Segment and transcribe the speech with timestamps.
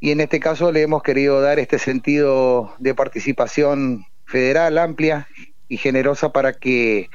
[0.00, 5.28] y en este caso le hemos querido dar este sentido de participación federal amplia
[5.68, 7.10] y generosa para que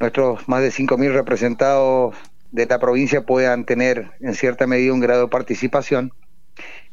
[0.00, 2.16] nuestros más de 5.000 representados
[2.50, 6.12] de la provincia puedan tener en cierta medida un grado de participación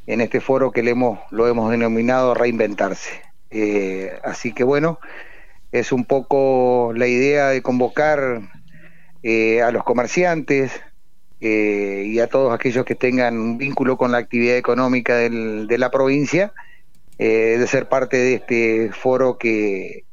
[0.05, 3.21] en este foro que le hemos, lo hemos denominado reinventarse.
[3.49, 4.99] Eh, así que bueno,
[5.71, 8.41] es un poco la idea de convocar
[9.23, 10.71] eh, a los comerciantes
[11.41, 15.91] eh, y a todos aquellos que tengan un vínculo con la actividad económica de la
[15.91, 16.53] provincia,
[17.17, 20.05] de ser parte de este foro que,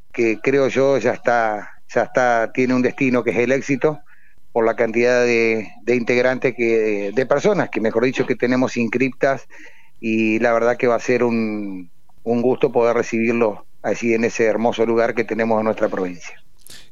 [0.43, 4.01] creo yo ya está, ya está, tiene un destino que es el éxito
[4.53, 9.47] por la cantidad de, integrantes que, de personas que mejor dicho que tenemos inscriptas
[10.01, 11.91] y la verdad que va a ser un,
[12.27, 16.35] un gusto poder recibirlo así en ese hermoso lugar que tenemos en nuestra provincia.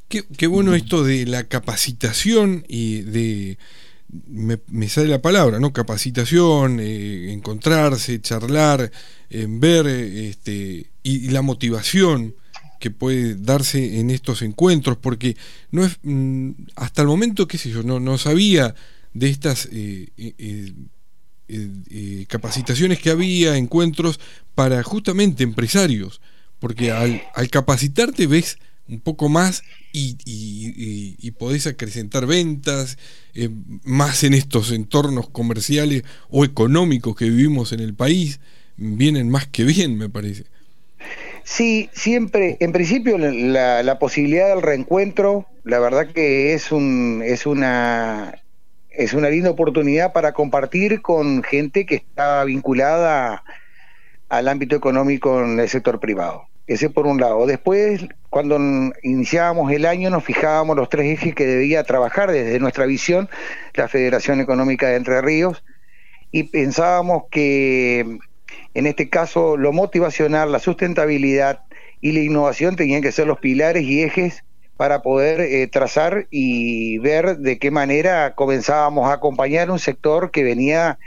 [0.09, 3.59] Qué, bueno esto de la capacitación y de,
[4.08, 5.72] me, sale la palabra, ¿no?
[5.72, 8.90] Capacitación, eh, encontrarse, charlar,
[9.30, 12.34] eh, ver este, y, la motivación
[12.80, 15.36] que puede darse en estos encuentros, porque
[15.70, 18.74] no es mm, hasta el momento, qué sé yo, no, no sabía
[19.14, 20.08] de estas eh,
[21.46, 24.18] eh, eh, capacitaciones que había, encuentros
[24.55, 26.22] para justamente empresarios,
[26.58, 32.98] porque al, capacitarte ves un poco más y, y, podés acrecentar ventas,
[33.84, 38.40] más en estos entornos comerciales o económicos que vivimos en el país,
[38.77, 40.44] vienen más que bien, me parece.
[41.44, 47.44] Sí, siempre, en principio la, la, posibilidad del reencuentro, la verdad que es un, es
[47.46, 48.42] una,
[48.90, 53.44] es una linda oportunidad para compartir con gente que está vinculada
[54.30, 56.48] al ámbito económico en el sector privado.
[56.67, 57.47] Ese por un lado.
[57.47, 58.59] Después, cuando
[59.03, 63.29] iniciábamos el año, nos fijábamos los tres ejes que debía trabajar desde nuestra visión
[63.75, 65.62] la Federación Económica de Entre Ríos
[66.31, 68.19] y pensábamos que
[68.75, 71.61] en este caso, lo motivacional, la sustentabilidad
[72.01, 74.45] y la innovación tenían que ser los pilares y ejes
[74.77, 80.42] para poder eh, trazar y ver de qué manera comenzábamos a acompañar un sector que
[80.42, 80.98] venía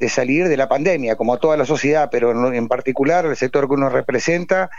[0.00, 3.74] de salir de la pandemia, como toda la sociedad, pero en particular el sector que
[3.74, 4.70] uno representa,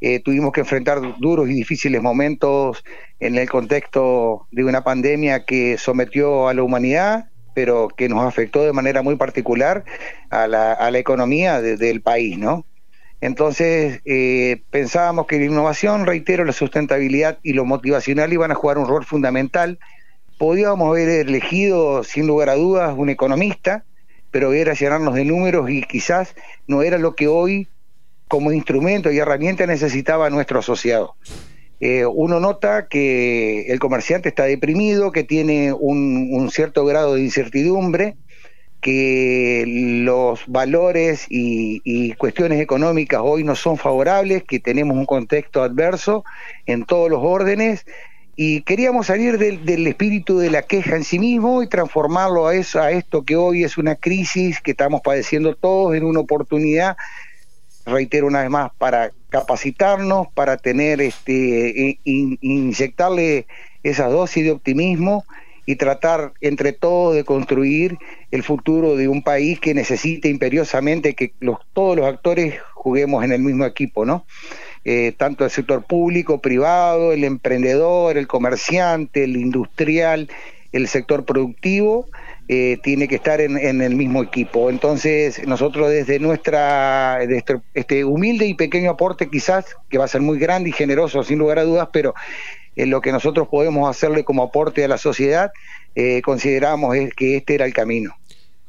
[0.00, 2.84] eh, tuvimos que enfrentar duros y difíciles momentos
[3.20, 8.64] en el contexto de una pandemia que sometió a la humanidad pero que nos afectó
[8.64, 9.84] de manera muy particular
[10.28, 12.66] a la, economía del país, ¿no?
[13.20, 18.76] Entonces, eh, pensábamos que la innovación, reitero, la sustentabilidad y lo motivacional iban a jugar
[18.76, 19.78] un rol fundamental.
[20.36, 23.84] Podíamos haber elegido, sin lugar a dudas, un economista,
[24.34, 26.34] pero era llenarnos de números y quizás
[26.66, 27.68] no era lo que hoy,
[28.26, 31.14] como instrumento y herramienta, necesitaba nuestro asociado.
[31.78, 38.16] Eh, uno nota que el comerciante está deprimido, que tiene un, cierto grado de incertidumbre,
[38.80, 39.62] que
[40.04, 46.24] los valores y, cuestiones económicas hoy no son favorables, que tenemos un contexto adverso
[46.66, 47.86] en todos los órdenes
[48.36, 52.80] y queríamos salir del, espíritu de la queja en sí mismo y transformarlo a, eso,
[52.80, 56.96] a esto que hoy es una crisis que estamos padeciendo todos en una oportunidad
[57.86, 63.46] reitero una vez más, para capacitarnos, para tener, este, inyectarle
[63.82, 65.24] esa dosis de optimismo
[65.66, 67.98] y tratar entre todos de construir
[68.30, 71.32] el futuro de un país que necesite imperiosamente que
[71.72, 74.26] todos los actores juguemos en el mismo equipo, ¿no?
[74.84, 80.28] Eh, tanto el sector público, privado, el emprendedor, el comerciante, el industrial,
[80.72, 82.06] el sector productivo,
[82.48, 84.68] eh, tiene que estar en, el mismo equipo.
[84.68, 90.20] Entonces, nosotros desde nuestra, este, este humilde y pequeño aporte quizás, que va a ser
[90.20, 92.14] muy grande y generoso sin lugar a dudas, pero
[92.76, 95.52] en lo que nosotros podemos hacerle como aporte a la sociedad,
[95.94, 98.14] eh, consideramos que este era el camino.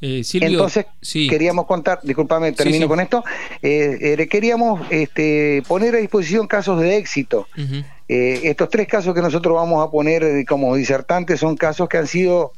[0.06, 0.86] Eh, Entonces
[1.30, 3.24] queríamos contar, discúlpame, termino con esto,
[3.62, 7.48] queríamos este, poner a disposición casos de éxito.
[8.08, 12.54] estos tres casos que nosotros vamos a poner como disertantes son casos que han sido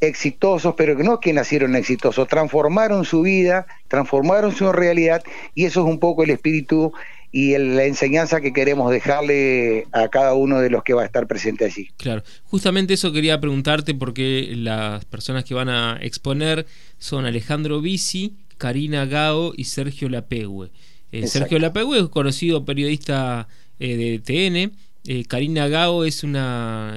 [0.00, 5.22] exitosos, pero que no que nacieron exitosos, transformaron su vida, transformaron su realidad
[5.54, 6.92] y eso es un poco el espíritu
[7.32, 11.26] y la enseñanza que queremos dejarle a cada uno de los que va a estar
[11.26, 11.88] presente allí.
[11.96, 16.66] Claro, justamente eso quería preguntarte porque las personas que van a exponer
[16.98, 20.70] son Alejandro Bici, Karina Gao y Sergio Lapegue.
[21.10, 23.48] Eh, Sergio Lapegue es conocido periodista
[23.80, 26.96] eh, de TN eh, Karina Gao es una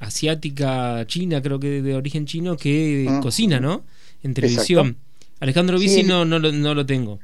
[0.00, 3.20] asiática china, creo que de origen chino, que ah.
[3.22, 3.84] cocina, ¿no?
[4.22, 4.96] En televisión.
[5.40, 7.18] Alejandro Bici no, no, lo, no lo tengo.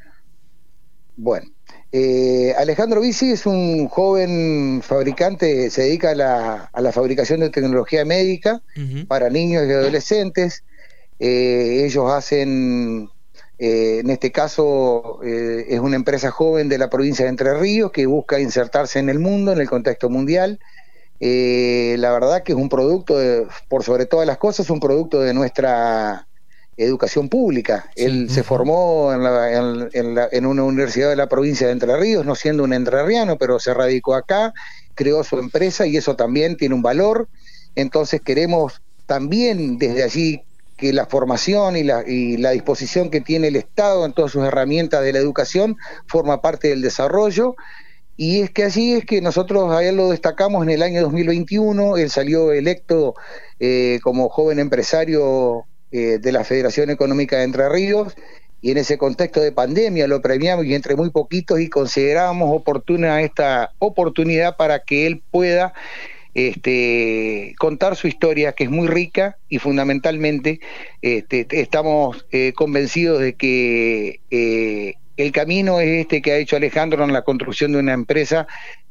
[1.17, 1.51] Bueno,
[1.93, 7.51] eh, Alejandro Bici es un joven fabricante, se dedica a la, a la fabricación de
[7.51, 8.63] tecnología médica
[9.07, 10.65] para niños y adolescentes.
[11.19, 13.09] Eh, ellos hacen
[13.59, 17.93] Eh, en este caso eh, es una empresa joven de la provincia de Entre Ríos
[17.93, 20.59] que busca insertarse en el mundo, en el contexto mundial.
[21.21, 23.15] Eh, la verdad que es un producto,
[23.69, 26.27] por sobre todas las cosas, un producto de nuestra
[26.77, 27.91] educación pública.
[27.97, 32.65] Él se formó en, en, una universidad de la provincia de Entre Ríos, no siendo
[32.65, 34.53] un entrerriano, pero se radicó acá,
[34.95, 37.29] creó su empresa y eso también tiene un valor.
[37.75, 40.43] Entonces queremos también desde allí
[40.77, 44.45] que la formación y la, y la disposición que tiene el Estado en todas sus
[44.45, 45.77] herramientas de la educación
[46.07, 47.55] forma parte del desarrollo.
[48.17, 51.97] Y es que así es que nosotros a él lo destacamos en el año 2021,
[51.97, 53.15] él salió electo
[53.59, 58.17] eh, como joven empresario eh, de la Federación Económica de Entre Ríos
[58.63, 63.21] y en ese contexto de pandemia lo premiamos y entre muy poquitos y consideramos oportuna
[63.21, 65.75] esta oportunidad para que él pueda
[66.35, 70.61] este, contar su historia, que es muy rica y fundamentalmente
[71.03, 77.05] este, estamos eh, convencidos de que eh, el camino es este que ha hecho Alejandro
[77.05, 78.47] en la construcción de una empresa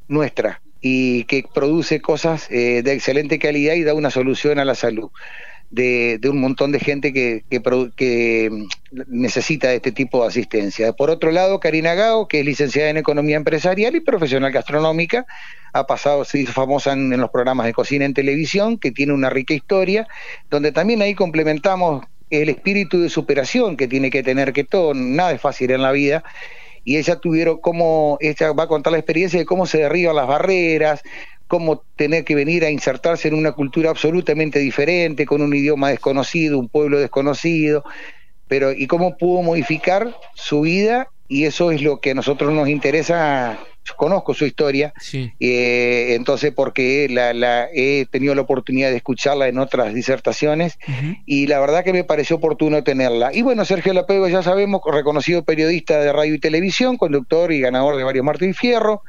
[0.08, 4.76] nuestra y que produce cosas eh, de excelente calidad y da una solución a la
[4.76, 5.10] salud
[5.72, 8.66] de, un montón de gente que, que, mm,
[9.08, 10.92] necesita este tipo de asistencia.
[10.94, 15.26] Por otro lado, Karina Gao, que es licenciada en Economía Empresarial y profesional gastronómica,
[15.74, 19.30] ha pasado, se hizo famosa en, los programas de cocina en televisión, que tiene una
[19.30, 20.08] rica historia,
[20.50, 25.32] donde también ahí complementamos el espíritu de superación que tiene que tener, que todo, nada
[25.32, 26.24] es fácil en la vida,
[26.84, 30.28] y ella tuvieron cómo, ella va a contar la experiencia de cómo se derriban las
[30.28, 31.02] barreras,
[31.52, 36.58] cómo tener que venir a insertarse en una cultura absolutamente diferente, con un idioma desconocido,
[36.58, 37.84] un pueblo desconocido,
[38.48, 42.70] pero y cómo pudo modificar su vida y eso es lo que a nosotros nos
[42.70, 43.60] interesa.
[43.98, 44.94] conozco su historia,
[45.42, 50.80] eh, entonces porque la, he tenido la oportunidad de escucharla en otras disertaciones
[51.26, 53.34] y la verdad que me pareció oportuno tenerla.
[53.34, 57.98] Y bueno, Sergio Lapego ya sabemos, reconocido periodista de radio y televisión, conductor y ganador
[57.98, 59.04] de varios Martín Fierro,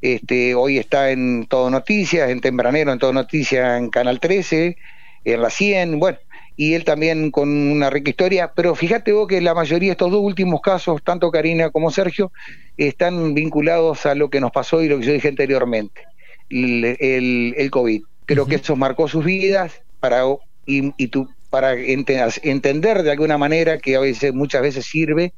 [0.00, 4.76] este, hoy está en Todo Noticias, en Tempranero, en Todo Noticias, en Canal 13,
[5.24, 6.18] en la 100, bueno,
[6.56, 10.10] y él también con una rica historia, pero fíjate vos que la mayoría de estos
[10.10, 12.32] dos últimos casos, tanto Karina como Sergio,
[12.76, 16.02] están vinculados a lo que nos pasó y lo que yo dije anteriormente,
[16.50, 16.96] el,
[17.56, 18.02] el, COVID.
[18.26, 20.22] Creo que eso marcó sus vidas para,
[20.66, 25.32] y, y tú, para entender de alguna manera que a veces, muchas veces sirve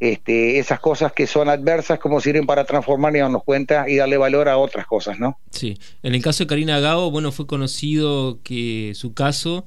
[0.00, 4.16] este, esas cosas que son adversas como sirven para transformar y darnos cuenta y darle
[4.16, 5.38] valor a otras cosas, ¿no?
[5.50, 5.78] Sí.
[6.02, 9.66] En el caso de Karina Gao, bueno, fue conocido que su caso,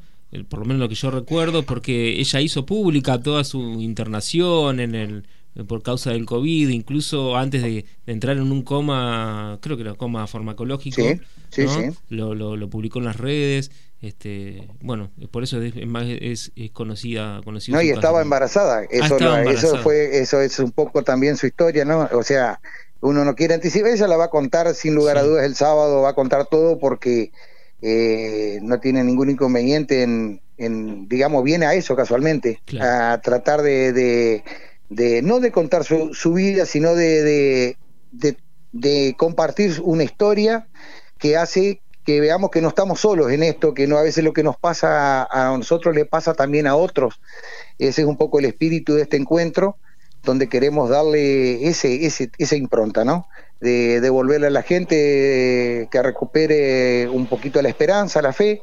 [0.50, 4.96] por lo menos lo que yo recuerdo, porque ella hizo pública toda su internación en
[4.96, 5.28] el
[5.68, 10.26] por causa del COVID, incluso antes de, entrar en un coma, creo que era coma
[10.28, 11.02] farmacológico,
[11.50, 11.68] sí, sí,
[12.10, 17.78] Lo, lo, publicó en las redes, este, bueno, por eso es, más es, conocida, conocida.
[17.78, 21.86] No, y estaba embarazada, eso, ah, eso fue, eso es un poco también su historia,
[21.86, 22.10] ¿no?
[22.14, 22.60] O sea,
[23.02, 26.02] uno no quiere anticipar, ella la va a contar sin lugar a dudas el sábado,
[26.02, 27.32] va a contar todo porque
[27.82, 34.44] eh, no tiene ningún inconveniente en, en, digamos, viene a eso casualmente, a tratar de
[34.92, 37.78] de no de contar su, su vida, sino de,
[38.12, 38.38] de,
[38.74, 40.68] de, compartir una historia
[41.18, 44.34] que hace que veamos que no estamos solos en esto, que no a veces lo
[44.34, 47.22] que nos pasa a, nosotros le pasa también a otros.
[47.80, 49.78] Ese es un poco el espíritu de este encuentro,
[50.24, 53.28] donde queremos darle ese, ese, esa impronta, ¿no?
[53.62, 58.62] De devolverle a la gente que recupere un poquito la esperanza, la fe.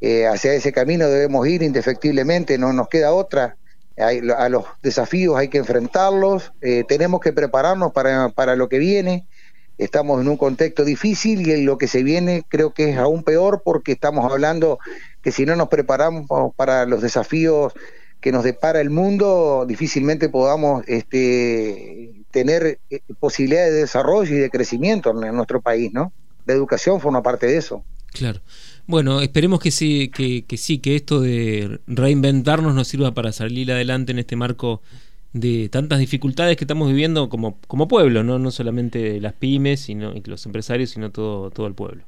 [0.00, 3.56] Eh, hacia ese camino debemos ir indefectiblemente, no nos queda otra
[3.96, 9.28] a los desafíos hay que enfrentarlos, eh, tenemos que prepararnos para, para, lo que viene.
[9.78, 13.22] Estamos en un contexto difícil y en lo que se viene creo que es aún
[13.22, 14.78] peor porque estamos hablando
[15.22, 16.26] que si no nos preparamos
[16.56, 17.72] para los desafíos
[18.20, 24.48] que nos depara el mundo, difícilmente podamos este, tener eh, posibilidades de desarrollo y de
[24.48, 26.10] crecimiento en nuestro país, ¿no?
[26.46, 27.84] La educación forma parte de eso.
[28.14, 28.40] Claro.
[28.86, 34.12] Bueno, esperemos que sí, que, sí, que esto de reinventarnos nos sirva para salir adelante
[34.12, 34.82] en este marco
[35.34, 38.38] de tantas dificultades que estamos viviendo como, como pueblo, ¿no?
[38.38, 42.02] no solamente las pymes sino, y los empresarios, sino todo, todo el pueblo.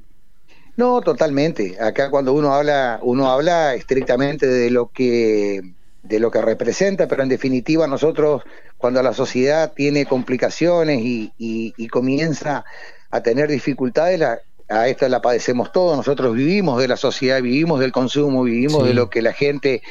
[0.77, 1.77] No, totalmente.
[1.81, 5.61] Acá cuando uno habla, uno habla estrictamente de lo que
[6.03, 8.45] de lo que representa, pero en definitiva nosotros
[8.79, 12.65] cuando la sociedad tiene complicaciones y, y comienza
[13.11, 17.81] a tener dificultades, la, a esta la padecemos todos, nosotros vivimos de la sociedad, vivimos
[17.81, 19.83] del consumo, vivimos de lo que la gente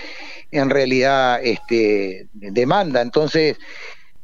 [0.55, 3.01] en realidad este, demanda.
[3.01, 3.57] Entonces,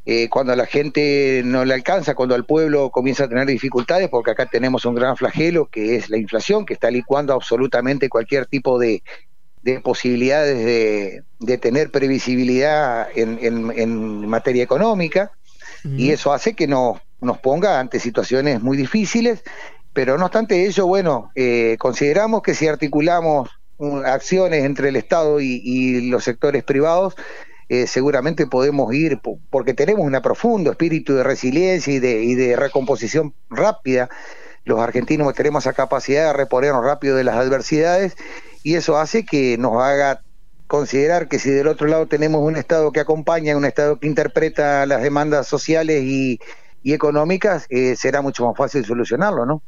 [0.06, 4.10] eh, cuando a la gente no le alcanza, cuando al pueblo comienza a tener dificultades,
[4.10, 8.48] porque acá tenemos un gran flagelo que es la inflación, que está licuando absolutamente cualquier
[8.48, 9.04] tipo de,
[9.84, 15.32] posibilidades de, tener previsibilidad en, materia económica
[15.84, 19.44] y eso hace que nos, nos ponga ante situaciones muy difíciles,
[19.94, 23.50] pero no obstante ello, bueno, eh, consideramos que si articulamos
[24.06, 27.16] acciones entre el Estado y, los sectores privados,
[27.70, 29.20] eh, seguramente podemos ir,
[29.50, 34.10] porque tenemos un profundo espíritu de resiliencia y de, y de recomposición rápida.
[34.64, 38.16] Los argentinos tenemos esa capacidad de reponernos rápido de las adversidades
[38.64, 40.22] y eso hace que nos haga
[40.68, 44.86] considerar que si del otro lado tenemos un Estado que acompaña, un Estado que interpreta
[44.86, 46.40] las demandas sociales y,
[46.84, 49.62] económicas, eh, será mucho más fácil solucionarlo, ¿no?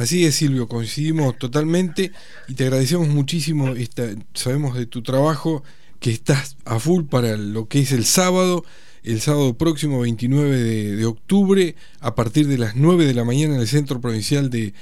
[0.00, 2.10] Así es, Silvio, coincidimos totalmente
[2.48, 3.74] y te agradecemos muchísimo.
[4.32, 5.62] Sabemos de tu trabajo
[5.98, 8.64] que estás a full para lo que es el sábado,
[9.02, 10.58] el sábado próximo 29
[10.96, 14.72] de, octubre, a partir de las 9 de la mañana en el Centro Provincial de,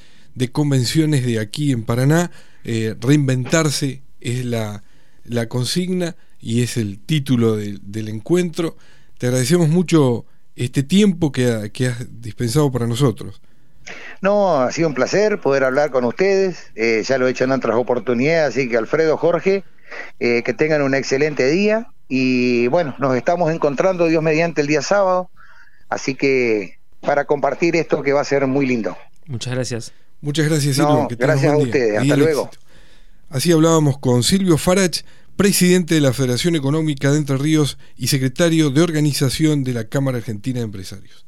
[0.52, 2.30] Convenciones de aquí en Paraná.
[2.62, 4.84] Eh, reinventarse es la,
[5.48, 8.76] consigna y es el título del encuentro.
[9.18, 13.40] Te agradecemos mucho este tiempo que, que has dispensado para nosotros.
[14.20, 16.70] No, ha sido un placer poder hablar con ustedes.
[16.75, 19.64] Eh, ya lo he hecho en otras oportunidades, así que Alfredo, Jorge,
[20.18, 21.88] eh, que tengan un excelente día.
[22.08, 25.30] Y bueno, nos estamos encontrando, Dios mediante, el día sábado.
[25.88, 28.96] Así que para compartir esto que va a ser muy lindo.
[29.26, 29.92] Muchas gracias.
[30.20, 31.06] Muchas gracias, Silvio.
[31.10, 31.98] gracias a ustedes.
[32.00, 32.50] Hasta luego.
[33.30, 35.02] Así hablábamos con Silvio Farach,
[35.37, 40.18] presidente de la Federación Económica de Entre Ríos y secretario de organización de la Cámara
[40.18, 41.27] Argentina de Empresarios.